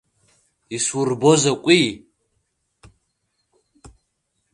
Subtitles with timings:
[0.75, 1.85] Исурбо закәи?